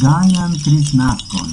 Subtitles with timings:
[0.00, 1.50] gajan Krisnaskon.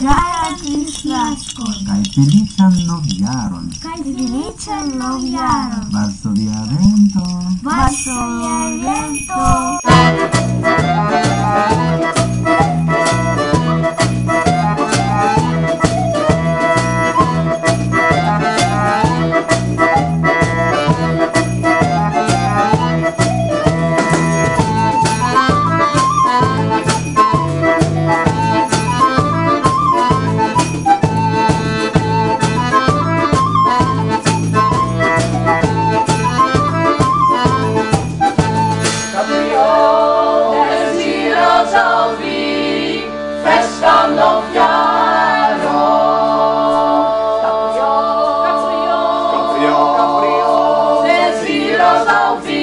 [0.00, 1.74] Gajan Krisnaskon.
[1.88, 3.66] Kaj feliĉan noviaron.
[3.82, 5.84] Kaj feliĉan novjaron.
[5.96, 7.26] Varsovia vento.
[7.68, 9.44] Varsovia vento.
[52.10, 52.59] salve.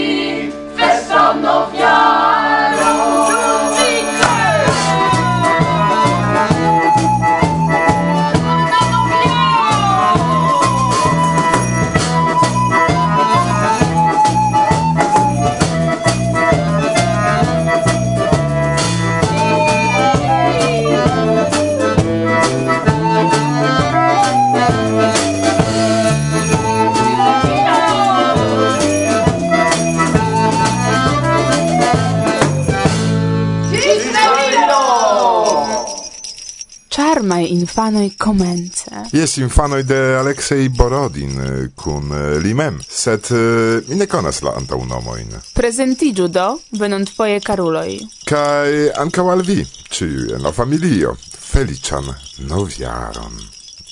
[37.67, 38.89] infanoi comence.
[39.11, 44.39] Yes, infanoi de Alexei Borodin eh, kun eh, li mem, sed eh, mi ne konas
[44.45, 45.33] la antaŭnomojn.
[45.57, 46.45] Prezentiĝu do,
[46.79, 47.97] venonfoje karuloi.
[48.29, 52.07] Kaj ankaŭ al vi, ĉiuj en la familio, felician
[52.47, 53.35] noviaron.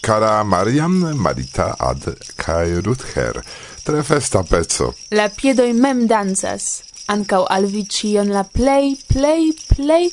[0.05, 2.07] Cara Mariam, Marita ad
[2.39, 3.41] kaj Ruther,
[3.83, 4.93] tre festa pezzo.
[5.11, 6.69] La piedoi mem dancas,
[7.11, 10.07] ancau al vi cion la plei, plei, plei,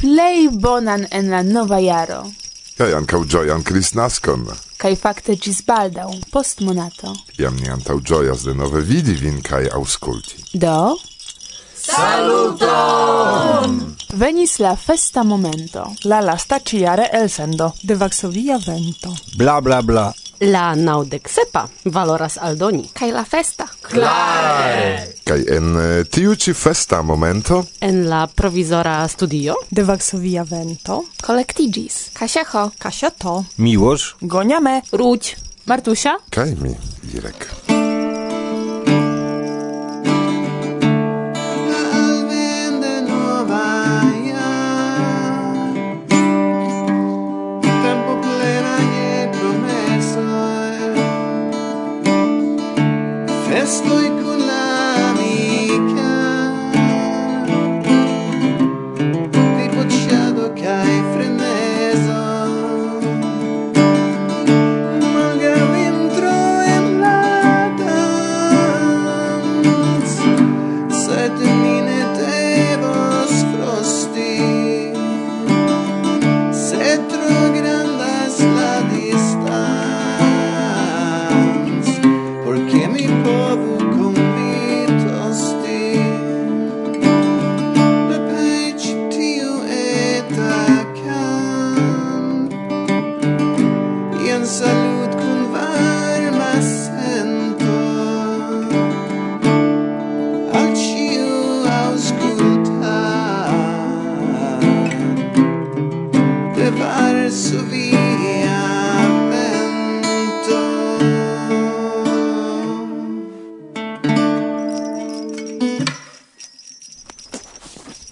[0.00, 2.22] plei bonan en la nova jaro.
[2.74, 4.48] Kaj ankaŭ ĝojan Kristnaskon.
[4.82, 7.12] Kaj fakte ĝis baldaŭ, post monato.
[7.38, 10.42] Jam ni antaŭ ĝojas denove vidi vin kaj aŭskulti.
[10.64, 10.96] Do?
[11.84, 13.78] Saluton!
[14.18, 15.86] Venis la festa momento.
[16.10, 19.14] La lasta ciare elsendo de Varsovia vento.
[19.36, 22.88] Bla bla bla, La naŭdek sepa valoras aldoni.
[22.94, 23.66] Kaj la festa.
[23.82, 25.14] Klare!
[25.24, 27.64] Kaj en eh, tiu ĉi festa momento...
[27.80, 29.56] En la provizora studio...
[29.70, 31.04] De Varsovia Vento...
[31.24, 32.10] Kolektigis.
[32.12, 32.70] Kasiecho.
[32.78, 33.44] Kasieto.
[33.56, 34.14] Miłosz.
[34.20, 34.82] Goniame.
[34.92, 35.36] Ruć.
[35.66, 36.18] Martusia.
[36.30, 36.76] Kaj mi,
[37.14, 37.73] Irek.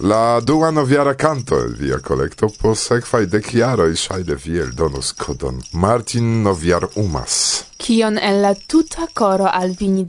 [0.02, 5.62] La dua noviara canto el via collecto po sekvaj dek jaroj ŝajne vi eldonos kodon
[5.72, 7.36] Martin noviar Umas.
[7.78, 10.04] Kion el la tuta coro al vi ni.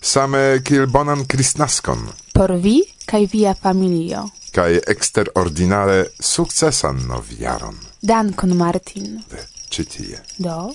[0.00, 2.08] Same kiel bonan kristnaskon.
[2.32, 4.28] Por vi kai via familio.
[4.50, 7.91] Kaj eksterordinare sukcesan noviaron.
[8.04, 9.22] Dankon, Martin.
[9.70, 10.18] Citia.
[10.36, 10.74] Do.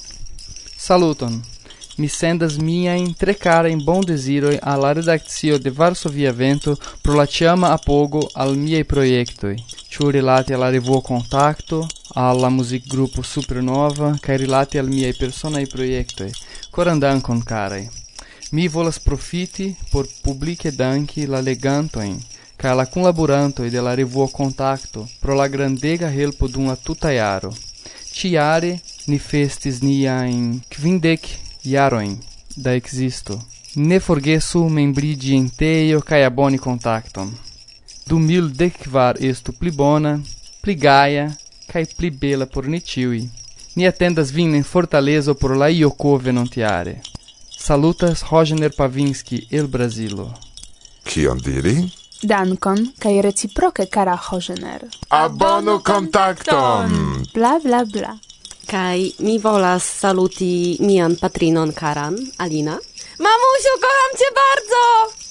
[0.77, 1.43] Saluton.
[1.97, 7.73] Mi sendas miain tre carajn bondeziroj al la redakcio de Varsovia Vento pro la ĉiama
[7.73, 9.57] apogo al miaj projektoj,
[9.91, 11.81] ĉu rilate al la revuo Kontakto,
[12.15, 16.31] al la muzikgrupo Supernova kaj rilate al miaj personaj projektoj.
[16.71, 17.83] Koran dankon, karaj.
[18.51, 22.19] Mi volas profiti por publike danki la legantojn
[22.57, 27.53] ca la cunlaborantoi de la revuo Contacto pro la grandega helpo dum la tuta jaro.
[28.11, 31.27] Tiare ni festis niajn kvindek
[31.61, 32.17] jarojn
[32.55, 33.37] da existo.
[33.75, 37.29] Ne forgesu membrigi enteio kaj aboni kontakton.
[38.07, 40.15] Du mil dekvar estu pli bona,
[40.61, 41.27] pli gaia,
[41.69, 43.27] cae pli bela por ni tiui.
[43.75, 47.01] Ni attendas vin in Fortaleza por la Ioko venontiare.
[47.67, 50.33] Salutas Rogener Pavinski el Brasilo.
[51.03, 51.75] Kion diri?
[52.23, 54.87] Dankon, kaj reciproke kara Hożener.
[55.09, 56.89] Abonu kontakton!
[57.33, 58.17] Bla, bla, bla.
[58.67, 62.79] Kaj mi volas saluti mian patrinon karan, Alina.
[63.19, 64.83] Mamusiu, kocham cię bardzo!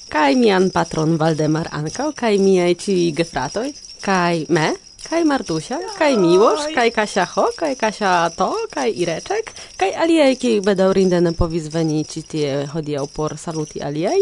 [0.08, 4.72] Kaj mian patron Waldemar Anka, kaj miaj ci gefratoj, kaj me,
[5.08, 10.60] kaj Martusia, kaj Miłosz, kaj Kasia Ho, kaj Kasia To, kaj Ireczek, kaj aliaj, kiej
[10.60, 14.20] będą rindene powiedzweni ci tie hodiał por saluti aliaj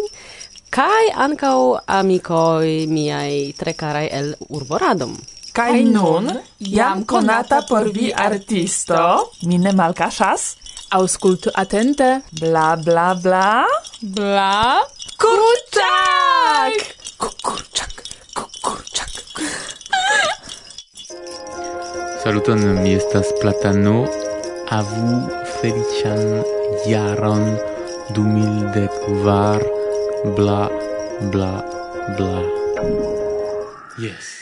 [0.74, 5.14] kai ankau amikoi miai tre carai el urboradom.
[5.54, 6.26] Kai nun,
[6.58, 10.42] jam konata por vi artisto, mi ne malcasas,
[10.90, 12.08] auskultu atente,
[12.40, 13.62] bla bla bla,
[14.02, 14.82] bla,
[15.22, 16.74] kurczak!
[17.22, 17.94] Kurczak,
[18.34, 19.12] kurczak.
[22.24, 24.08] Saluton, mi estas Platano,
[24.66, 25.22] avu
[25.60, 26.42] felician
[26.90, 27.46] jaron
[28.10, 29.83] 2010 kvar
[30.24, 30.70] bla
[31.30, 31.62] bla
[32.16, 32.42] bla.
[33.98, 34.40] Yes.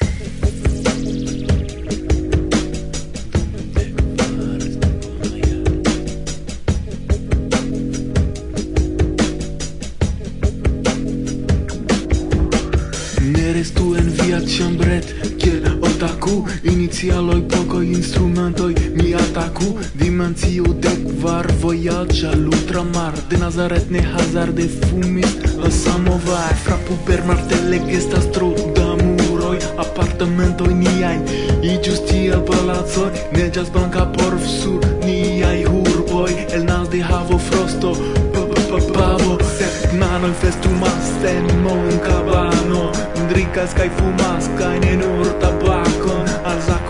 [13.53, 15.05] Eres tu en via chambret,
[15.37, 18.62] kiel otaku inicialoj pokoj instrumento
[19.43, 27.25] Baku Dimensio de kvar vojaĝa l'ultramar De Nazaret ne hazarde fumis la samovar Frapu per
[27.27, 31.27] martele gestas tro da muroj Apartamentoj niajn
[31.75, 36.31] iĝus tiel palacoj Neĝas blanka por sur niaj urboj
[36.61, 37.97] Elnas de havo frosto
[38.95, 39.35] pavo.
[39.59, 41.93] Sep nanoj festumas en mon
[43.33, 45.92] drinkas kaj fumas kaj ne nur tabako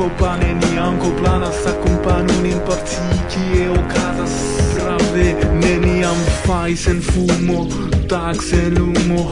[0.03, 4.35] kopa neniam koplanas akompanu nin partii kie okazas
[4.75, 5.27] prave
[5.63, 7.59] neniam faj sen fumo
[8.11, 9.23] tak sen lumo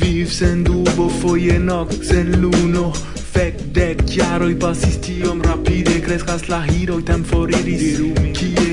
[0.00, 2.92] viv sen dubo foje noc sen luno.
[3.32, 8.00] Fek dek jaroj pasis tiom rapide kreskas la hiroj tem foriris
[8.38, 8.65] kiel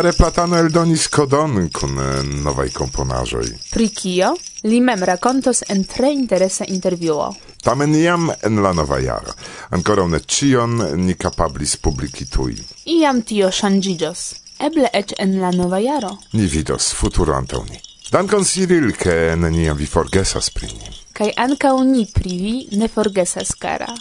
[0.00, 1.98] Jare Platano eldonis kodon kun
[2.44, 3.50] novaj komponaĵoj.
[3.68, 4.30] Pri kio
[4.64, 7.26] li mem rakontos en tre interesa intervjuo.
[7.60, 9.34] Tamen jam en la nova jaro.
[9.76, 12.56] Ankoraŭ ne ĉion ni kapablis publiki tuj.
[12.94, 14.22] Iam tio ŝanĝiĝos.
[14.70, 16.16] Eble eĉ en la nova jaro.
[16.32, 17.82] Ni vidos futuro antaŭ ni.
[18.08, 20.94] Dankon Cyril, ke neniam vi forgesas pri ni.
[21.12, 23.92] Kaj ankaŭ ni pri vi ne forgesas, kara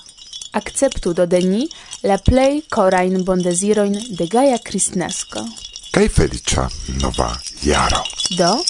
[0.52, 1.68] akceptu do de ni
[2.04, 5.44] la plej korajn bondeziroin de Gaja Kristnesko
[5.92, 6.70] kai felicia
[7.02, 8.04] nova jaro.
[8.30, 8.64] Do,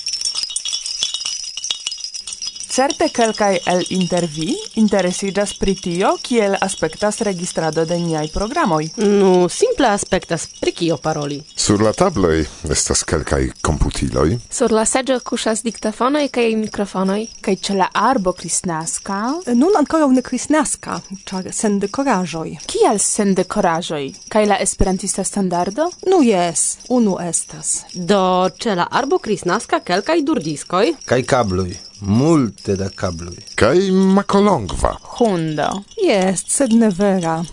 [2.69, 8.91] Certe kelkaj el intervi interesiĝas pri tio, kiel aspektas registrado de niaj programoi.
[9.01, 11.39] Nu, simple aspektas pri kio paroli.
[11.55, 14.37] Sur la tabloj estas kelkaj komputiloj.
[14.53, 17.25] Sur la seggio kuŝas diktafonoj kaj mikrofonoj.
[17.41, 19.19] Kaj ĉe la arbo krisnaska?
[19.57, 22.53] Nun ankoraŭ ne krisnaska, ĉar sen dekoraĵoj.
[22.69, 24.05] Kial sen dekoraĵoj?
[24.29, 25.89] Kaj la esperantista standardo?
[26.05, 27.79] Nu jes, unu estas.
[27.93, 28.23] Do,
[28.61, 30.93] ĉe la arbo krisnaska kelkaj durdiskoj.
[31.09, 33.37] Kaj kabloj, multe da kabloj.
[33.55, 34.97] Kaj makolongva.
[35.17, 35.69] Hundo.
[36.03, 37.43] Jest, sed ne vera.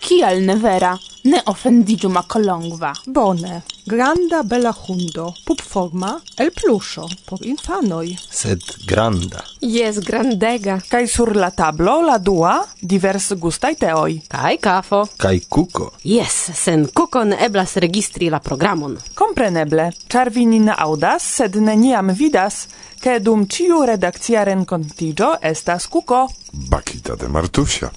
[0.00, 0.98] Kial ne vera?
[1.24, 2.92] Ne offendigiu macolongva.
[3.06, 7.08] Bone, granda bella hundo, pupforma, el plusho.
[7.24, 8.16] por infanoi.
[8.30, 9.44] Sed granda.
[9.60, 10.78] Yes, grandega.
[10.88, 14.22] Kai sur la tablo la dua divers gustai teoi.
[14.28, 15.08] Kai kafo.
[15.16, 15.92] Kai kuko.
[16.02, 18.96] Yes, sen kuko ne eblas registri la programon.
[19.14, 22.66] Compreneble, char vi nin audas, sed neniam vidas,
[23.00, 26.28] ke dum ciu redakcia rencontigio estas kuko.
[26.52, 27.90] Bakita de Martusia.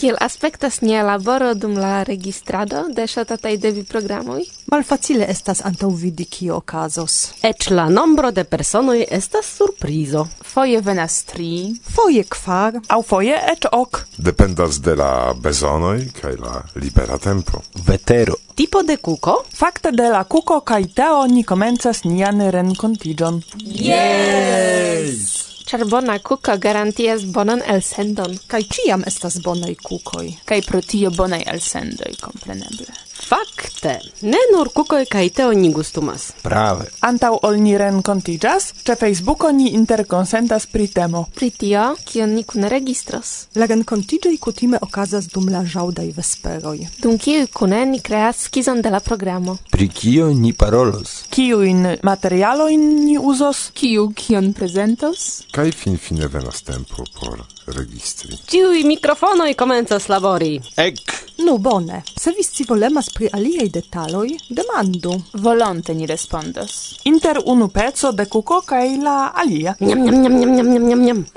[0.00, 4.46] Kiel aspektas nia laboro dum la registrado de ŝatataj devi programoj?
[4.72, 7.16] Malfacile estas antaŭvidi kio okazos.
[7.44, 10.22] Eĉ la nombro de personoj estas surprizo.
[10.52, 11.50] Foje venas tri,
[11.96, 14.00] foje kvar, aŭ foje eĉ ok.
[14.16, 17.60] Dependas de la bezonoj kaj la libera tempo.
[17.90, 18.40] Vetero.
[18.54, 19.36] Tipo de kuko?
[19.60, 23.42] Fakte de la kuko kaj teo ni komencas nian renkontiĝon.
[23.60, 23.92] Yes!
[23.92, 25.49] yes!
[25.70, 28.32] ĉar bona kuko garantias bonan elsendon.
[28.50, 30.24] Kaj ĉiam estas bonaj kukoj.
[30.48, 33.09] Kaj pro tio bonaj elsendoj, kompreneble.
[33.20, 36.30] Fakte, ne nur kukoj kaj teo ni gustumas.
[36.42, 36.86] Prave.
[37.06, 41.26] Antau ol ni renkontiĝas, ĉe Facebooko ni interkonsentas pri temo.
[41.36, 43.32] Pri tio, kion ni kune registras.
[43.54, 46.78] La renkontiĝoj kutime okazas dum la ĵaŭdaj vesperoj.
[47.02, 49.56] Dum kiuj kune ni kreas skizon de la programo.
[49.70, 51.20] Pri kio ni parolos?
[51.30, 53.68] Kiujn materialojn ni uzos?
[53.74, 55.30] Kiu kion prezentos?
[55.52, 58.38] Kaj finfine venas tempo por registri.
[58.46, 60.60] Tiui microfonoi comenzas labori.
[60.76, 61.00] Ec!
[61.40, 65.14] Nu bone, se vi scivolemas pri aliei detaloj, demandu.
[65.32, 67.00] Volonte ni respondas.
[67.04, 69.74] Inter unu peco de kuko kaj la alia.
[69.80, 71.26] Niam, niam, niam, niam, niam, niam, niam.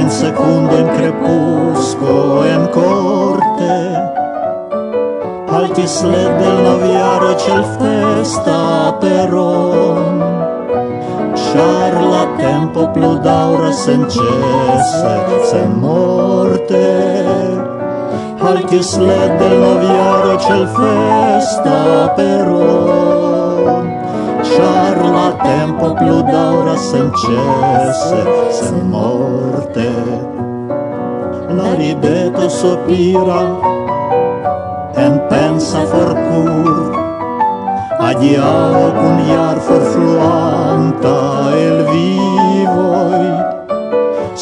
[0.00, 3.78] in secondo in crepusco in corte.
[5.46, 10.18] Altis led del naviaro cel festa peron.
[11.34, 15.14] Char la tempo plu daura sen cesse
[15.50, 16.88] sen morte.
[18.38, 23.39] Altis led del naviaro cel festa peron.
[24.50, 28.22] Char la tempo plu daŭras senĉese,
[28.58, 29.90] senmorte.
[31.58, 33.42] La rideto sopira,
[35.04, 36.98] en pensa forcur,
[38.08, 41.14] adiaŭ kun jar forfluanta
[41.60, 43.30] el vivoi.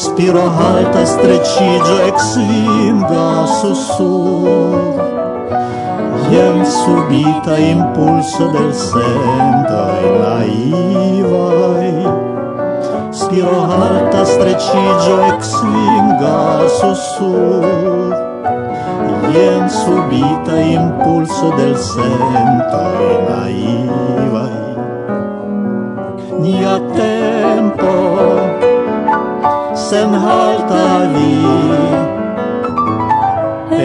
[0.05, 5.18] Spiro halta streĉiĝo eksinda susur
[6.31, 11.93] iam subita impulso del sentoi naivai.
[13.11, 18.13] Spiro harta strecigio ex linga sussur
[19.33, 24.59] Iam subita impulso del sentoi naivai.
[26.39, 27.93] Nia tempo
[29.73, 31.33] sen halta vi.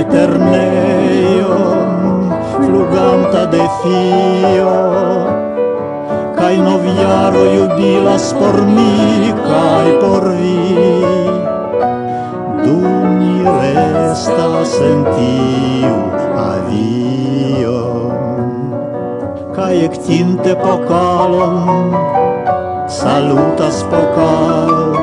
[0.01, 1.94] Eterneo
[2.65, 4.75] fluganta de fio
[6.37, 10.59] Kai noviaro jubilas por mi kai por vi.
[12.65, 12.77] Du
[13.19, 15.97] mi restas en tiu
[16.51, 17.81] avio
[19.57, 21.95] Kai ektinte pokalon
[22.89, 24.99] salutas pokal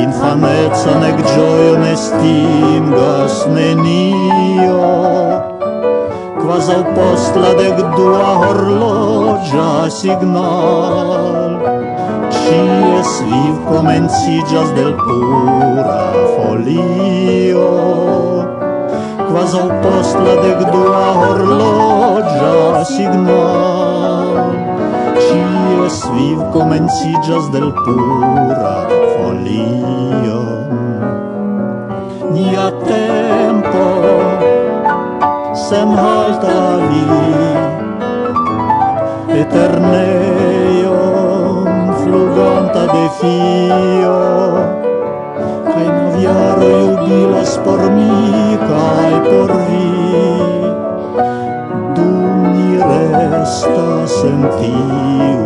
[0.00, 5.49] Infaneca nec gioion estingas nenio
[6.50, 11.52] kvazaŭ post la dekdua horloĝa signal.
[12.34, 16.00] Cies viv komenciĝas del pura
[16.32, 17.68] folio.
[19.28, 24.50] Kvazaŭ post la dekdua horloĝa signal.
[25.28, 28.74] Cies viv komenciĝas del pura
[29.14, 30.44] folio.
[32.34, 34.39] Nia tempo
[35.70, 37.50] senhalte la vie
[39.40, 40.86] Eterneum
[42.00, 44.16] fluganta de fio
[45.68, 48.14] kai noviaro jubilas por mi
[48.66, 49.90] kai por vi.
[51.94, 52.18] Dum
[52.54, 55.39] ni restas en tio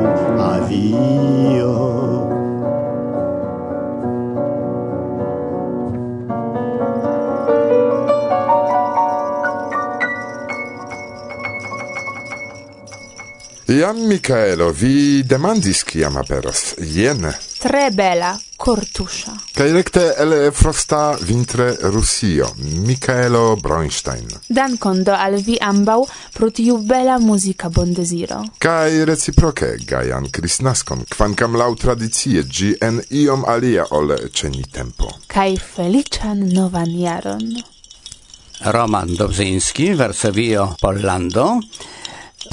[13.94, 16.74] San Michaelo, vi demandis kiam aperos.
[16.78, 17.28] Jen.
[17.62, 19.36] Tre bela kortusza.
[19.54, 22.48] Kaj rekte el frosta vintre Rusio.
[22.86, 24.26] Michaelo Bronstein.
[24.48, 28.42] Dankon do al vi ambau pro tiu bela muzika bondeziro.
[28.58, 35.12] Kaj reciproke gajan kristnaskon, kvankam laŭ tradicie ĝi en iom alia ol ceni tempo.
[35.30, 37.50] Kaj feliĉan novan jaron.
[38.74, 41.60] Roman Dobrzyński, Varsovio, Pollando.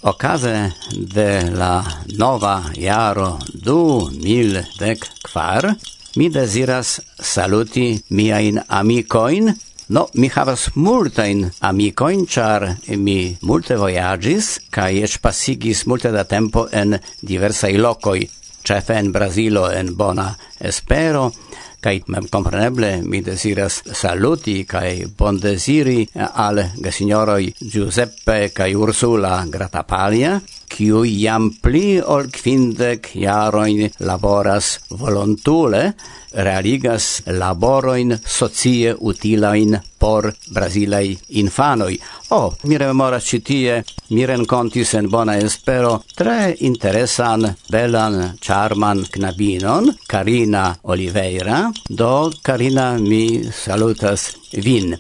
[0.04, 1.84] Okaze de la
[2.18, 5.76] nova jaro du mil dec quar,
[6.16, 9.54] mi desiras saluti miain amicoin,
[9.92, 16.70] No, mi havas multain amicoin, char mi multe voyagis, cae ec pasigis multe da tempo
[16.72, 18.22] en diversai locoi,
[18.64, 20.30] cefe en Brasilo, en Bona
[20.60, 21.34] Espero,
[21.82, 30.40] kai mem compreneble mi desiras saluti kai bondesiri al gesignoro Giuseppe kai Ursula Gratapalia
[30.72, 35.94] kiu jam pli ol kvindek jaroin laboras volontule,
[36.34, 42.00] realigas laboroin socie utilain por brasilei infanoi.
[42.32, 50.72] Oh, mi rememoras citie, mi rencontis en bona espero tre interesan, belan, charman knabinon, Karina
[50.84, 54.32] Oliveira, do Karina mi salutas
[54.64, 54.96] vin.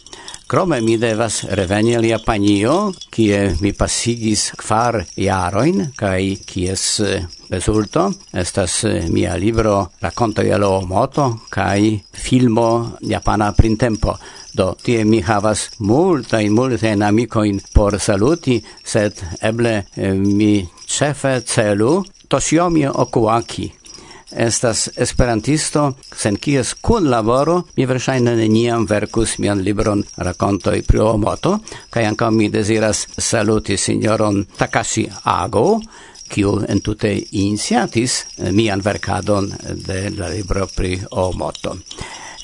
[0.51, 7.21] Krome mi devas reveni al Japanio, kie mi pasigis kvar jaroin, kai kies eh,
[7.53, 14.17] resulto estas eh, mia libro Raconto je Moto kai filmo Japana printempo.
[14.51, 17.01] Do tie mi havas multa in multa in
[17.45, 23.71] in por saluti, sed eble eh, mi cefe celu Toshiomi Okuaki,
[24.35, 31.57] estas esperantisto, sen kies kun laboro mi verŝajne neniam verkus mian libron rakontoj pri Omoto,
[31.89, 35.81] kaj ankaŭ mi deziras saluti sinjoron Takashi Ago,
[36.31, 41.77] kiu entute iniciatis eh, mian verkadon eh, de la libro pri Omoto.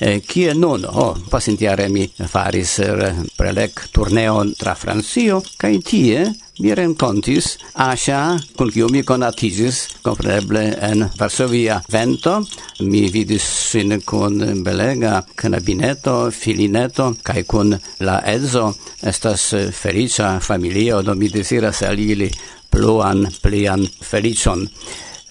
[0.00, 6.20] Eh, kie nun, ho, oh, pasintiare mi faris eh, prelec turneon tra Francio, kaj tie
[6.58, 11.82] mi rencontis Asia, con kiu mi conatigis, compreneble en Varsovia.
[11.88, 12.42] Vento,
[12.80, 21.14] mi vidis sin con belega canabineto, filineto, cae con la edzo, estas felicia familio, do
[21.14, 22.30] mi desiras alili
[22.70, 24.68] pluan, plian felicion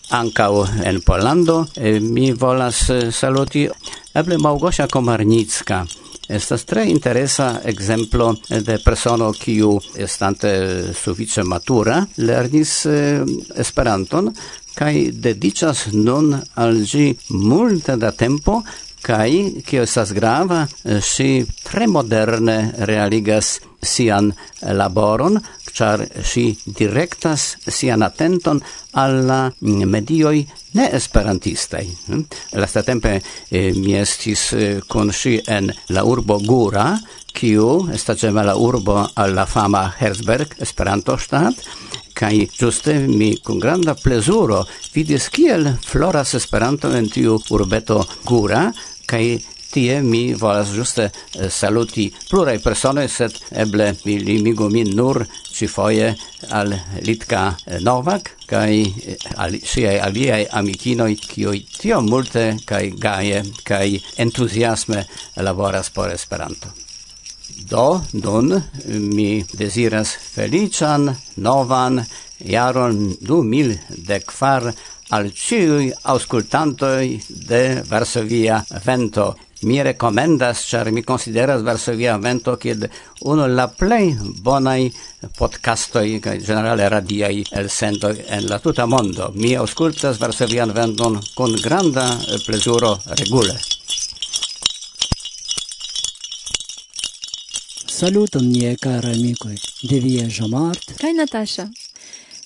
[0.10, 1.68] ancau en Polando.
[1.76, 3.68] Eh, mi volas eh, saluti
[4.14, 5.86] eble Małgosia Komarnicka,
[6.28, 10.52] Estas tre interesa exemplo de persono kiu estante
[10.94, 13.24] sufiĉe matura lernis eh,
[13.56, 14.34] Esperanton
[14.78, 18.60] kaj dediĉas nun al ĝi multe da tempo
[19.08, 19.30] kaj
[19.66, 22.58] kio estas grava eh, ŝi tre moderne
[22.92, 23.58] realigas
[23.88, 25.40] sian laboron,
[25.74, 28.62] char si directas sian attenton
[28.94, 31.86] alla mm, medioi ne esperantistaj.
[32.08, 32.24] Mm?
[32.62, 33.20] Lastatempe
[33.50, 36.90] eh, mi estis eh, con si en la urbo Gura,
[37.38, 41.62] kiu estas ĉefe la urbo al la fama Herzberg Esperanto-ŝtat,
[42.18, 44.64] kai juste mi kun granda plezuro
[44.96, 48.72] vidis kiel floras Esperanto en tiu urbeto Gura,
[49.06, 49.38] kai
[49.72, 55.68] tie mi volas juste eh, saluti plurai persone, sed eble mi limigu min nur ci
[55.68, 56.16] foie
[56.50, 63.44] al Litka eh, Novak, kai eh, al, siai aliai amicinoi, kioi tio multe, kai gaje,
[63.64, 66.74] kai entusiasme laboras por Esperanto.
[67.68, 68.54] Do, nun,
[68.86, 72.04] mi desiras felician, novan,
[72.40, 74.72] jaron du mil de kvar
[75.10, 82.88] al ciui auscultantoi de Varsovia vento mi rekomendas, char mi konsideras Varsovia Vento kiel
[83.22, 84.92] uno la plej bonai
[85.38, 89.32] podcastoj generale radiai el sento en la tuta mondo.
[89.36, 93.58] Mi ascoltas verso via Venton kun granda plezuro regule.
[97.88, 100.94] Saluton, nie cara amicoi, de via Jamart.
[101.00, 101.70] Kai Natasha.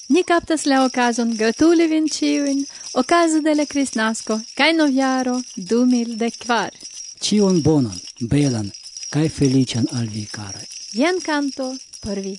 [0.07, 6.90] Ni captas la occasion gratuli vin ciuin, ocaso de la Crisnasco, kai noviaro 2004.
[7.21, 7.99] Cion bonan,
[8.31, 8.71] belan,
[9.13, 10.65] cae felician al vi, care.
[10.91, 11.67] Jen canto
[12.01, 12.33] por vi.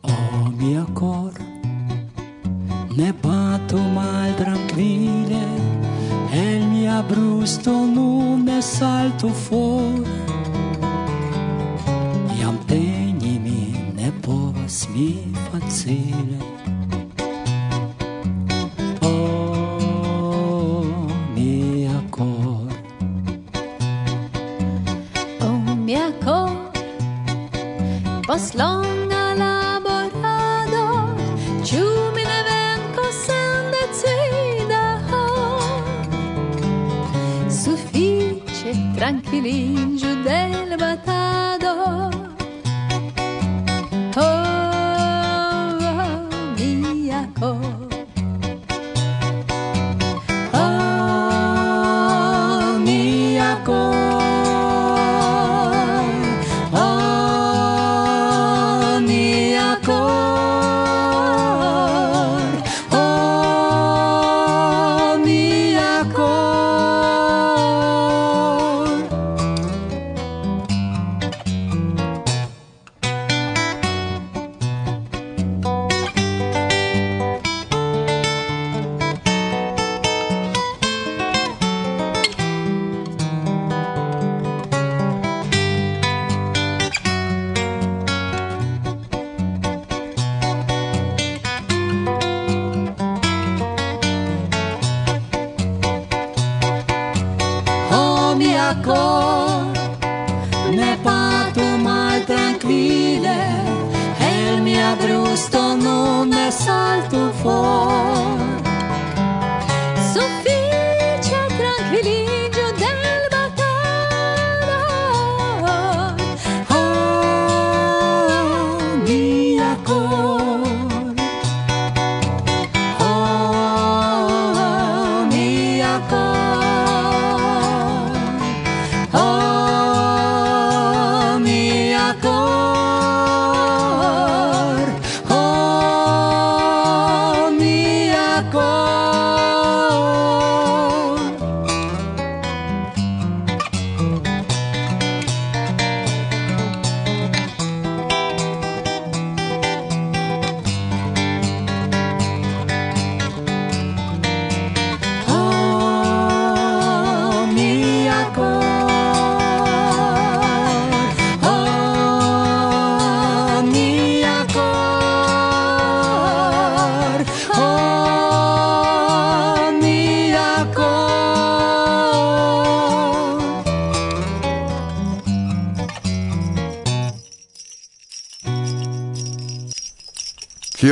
[0.00, 1.34] O mia cor,
[2.96, 5.44] ne bato mal tranquille,
[6.32, 9.63] el mia brusto nun ne salto fuori,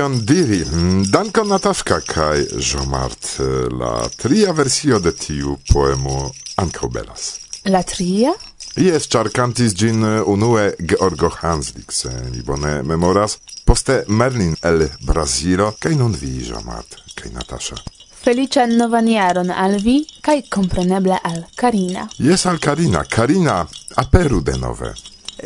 [0.03, 0.65] tion diri.
[1.11, 7.27] Dankon Natasca kai Jean-Mart eh, la tria versio de tiu poemo ankaŭ belas.
[7.71, 8.33] La tria?
[8.75, 14.89] Jes, ĉar kantis ĝin eh, unue Georgo Hanslik, se mi bone memoras, poste Merlin el
[15.07, 17.79] Brazilo kaj nun vi Jean-Mart kaj Natasza.
[18.25, 22.09] Felician novan jaron al vi, kaj kompreneble al Karina.
[22.19, 23.07] Jes al Karina.
[23.07, 23.63] Karina,
[24.03, 24.95] aperu denove.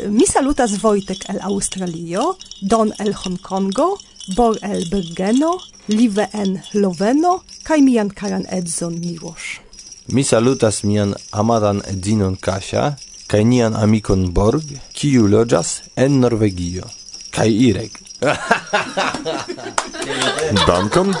[0.09, 3.97] Mi salutas Wojtek el Australio, Don el Hongkongo,
[4.35, 9.59] Bor el Bergeno, Live en Loveno, kaj mian karan edzon Miłosz.
[10.07, 12.95] Mi salutas mian amadan edzinon Kasia,
[13.27, 14.63] kaj nian amikon Borg,
[14.93, 16.83] kiu loĝas en Norvegio.
[17.31, 17.99] Kaj Irek.
[20.67, 21.15] Dankon.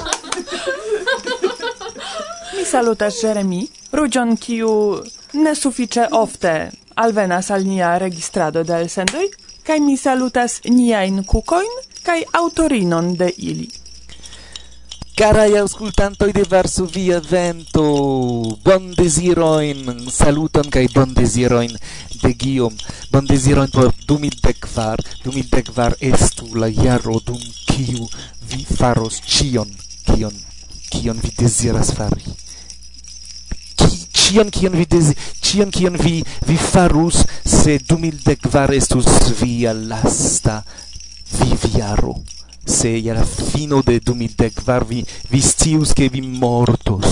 [2.57, 5.01] Mi salutas Jeremy, ruĝon kiu
[5.33, 9.27] ne sufiĉe ofte alvenas al nia registrado de elsendoj,
[9.63, 13.67] kaj mi salutas niajn kukojn, kaj autorinon de ili.
[15.17, 17.83] Carai auscultantoi de Varsovia Vento,
[18.63, 19.81] bon desiroin,
[20.13, 21.73] saluton kai bon desiroin
[22.21, 22.77] de Guillaume,
[23.11, 28.07] bon desiroin por dumidecvar, dumidecvar estu la jaro dum kiu
[28.51, 29.73] vi faros cion,
[30.05, 30.39] kion,
[30.93, 32.23] kion vi desiras fari.
[33.75, 40.61] Ki, cion, kion vi desi, cion, kion vi, vi farus, se dumidecvar estus via lasta
[41.31, 42.15] viviaro
[42.67, 47.05] se alla fino de dumidec var vi vi scius che vi mortos.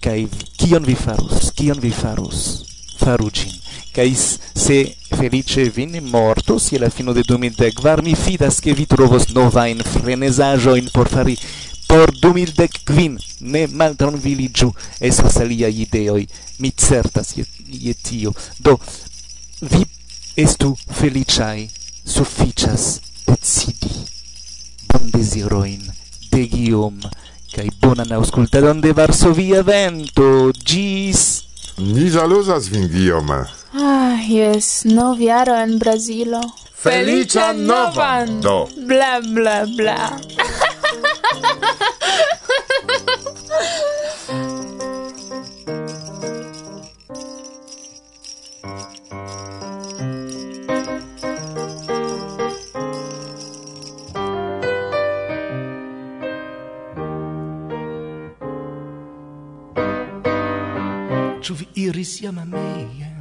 [0.00, 2.64] Kai kion vi farus kion vi farus
[2.98, 3.52] faru gin.
[3.92, 8.86] Kai se felice vin mortos je la fino de dumidec var mi fidas che vi
[8.86, 11.38] trovos nova in frenesajo in por fari
[11.86, 16.26] por 2010 ne maltranviliĝu esas alia ideoi.
[16.58, 18.32] mi certas je, je tio.
[18.58, 18.78] Do
[19.60, 19.84] vi
[20.36, 24.06] estu feliĉaj sufficias decidi
[24.92, 25.80] bon desiroin
[26.30, 27.10] de Guillaume
[27.54, 31.44] kai bonan auscultadon de Varsovia vento gis
[31.78, 36.40] Ni jaluzas vin Guillaume Ah, yes, noviaro en Brazilo
[36.74, 38.40] Felicia novan!
[38.40, 38.68] Do!
[38.86, 40.20] Bla, bla, bla!
[61.82, 63.18] iris jam ameien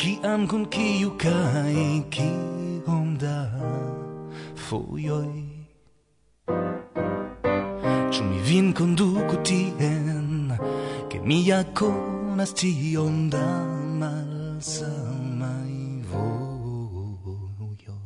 [0.00, 3.38] Kiam kun kiu kai kiom da
[4.66, 5.36] fojoj
[8.12, 10.52] Ĉu mi vin konduku tien
[11.10, 13.46] Ke mi ja konas tiom da
[14.00, 15.74] malsamaj
[16.12, 17.96] vojoj?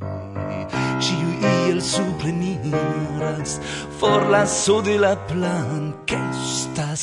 [1.05, 3.59] Ĉiuj iel supreniras
[4.01, 7.03] Forlasu de la plan, ke estas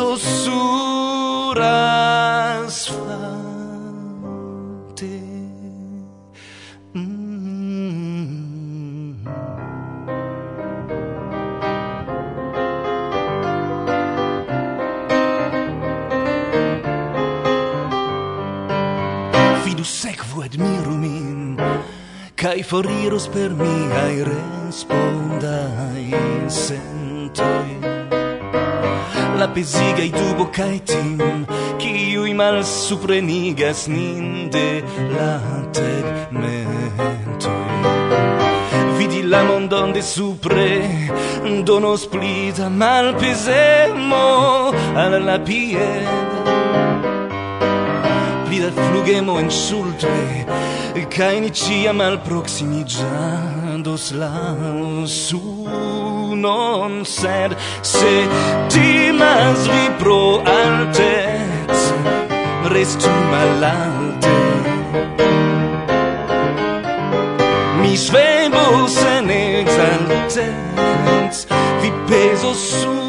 [0.00, 2.80] peso sur asfalte
[6.94, 8.20] mm.
[19.64, 21.60] Fidu sekvu admiru min
[22.36, 26.08] kai foriros per miaj respondai
[26.48, 27.69] sentoi
[29.40, 34.82] la pesiga i dubo kaj tin mal malsuprenigas nin de
[35.14, 35.32] la
[35.78, 37.54] tegmento
[38.98, 40.70] vidi la mondon de supre
[41.64, 44.26] dono splita mal pesemo
[45.04, 46.30] al la pied
[48.46, 50.16] pli flugemo en sulte
[51.16, 52.00] kai ni ĉiam
[53.82, 54.34] dos la
[55.06, 55.99] sur
[56.40, 58.28] non sed se
[58.68, 61.92] timas vi pro altez
[62.64, 64.40] restu malalte
[67.82, 70.54] mi svebus en exaltez
[71.82, 72.99] vi peso su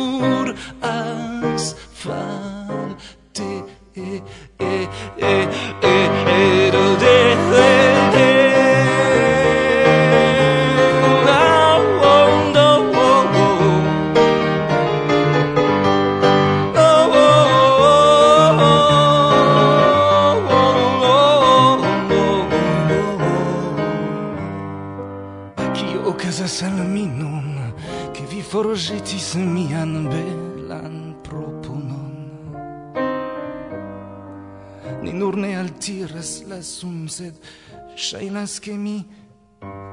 [38.46, 39.06] schemi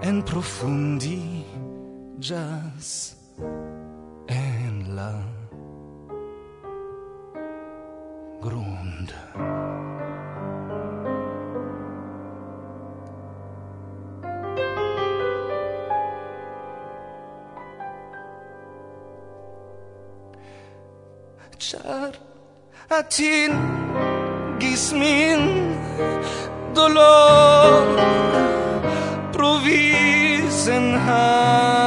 [0.03, 1.45] en profundi
[2.19, 3.15] jazz
[4.27, 5.15] en la
[8.41, 9.15] grund.
[21.59, 22.13] Char
[22.89, 23.53] atin
[24.59, 25.69] gismin
[26.79, 27.83] dolor
[29.33, 31.78] provisen high.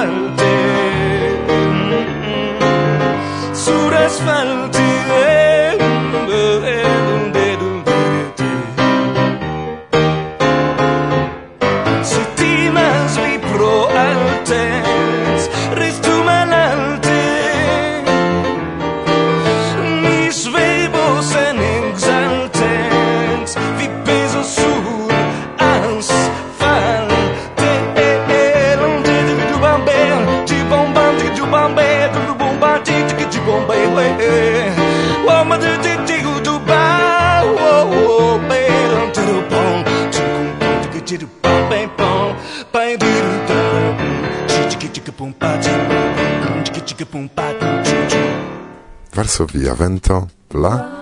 [0.00, 0.40] Surasfalte.
[3.54, 4.79] Mm, mm.
[49.40, 50.99] sovia vento, bla.